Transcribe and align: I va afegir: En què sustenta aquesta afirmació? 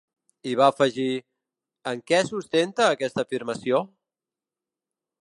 I 0.51 0.53
va 0.61 0.69
afegir: 0.71 1.05
En 1.93 2.03
què 2.13 2.23
sustenta 2.31 2.91
aquesta 2.97 3.27
afirmació? 3.27 3.87